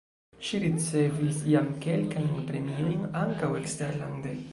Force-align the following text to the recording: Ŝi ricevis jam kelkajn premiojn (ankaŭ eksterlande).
Ŝi 0.45 0.59
ricevis 0.61 1.41
jam 1.49 1.67
kelkajn 1.83 2.31
premiojn 2.47 3.05
(ankaŭ 3.21 3.51
eksterlande). 3.61 4.35